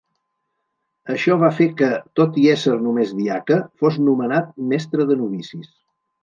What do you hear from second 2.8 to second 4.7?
només diaca, fos nomenat